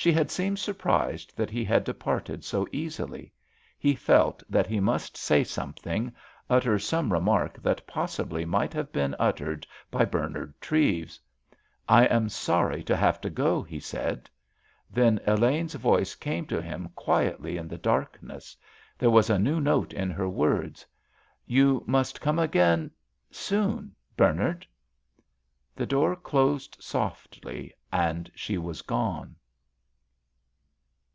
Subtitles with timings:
[0.00, 3.32] She had seemed surprised that he had departed so easily;
[3.80, 6.14] he felt that he must say something,
[6.48, 11.18] utter some remark that possibly might have been uttered by Bernard Treves.
[11.88, 14.30] "I am sorry to have to go," he said.
[14.88, 18.56] Then Elaine's voice came to him quietly in the darkness.
[18.98, 20.86] There was a new note in her words.
[21.44, 24.64] "You must come again—soon, Bernard."
[25.74, 29.34] The door closed softly, and she was gone.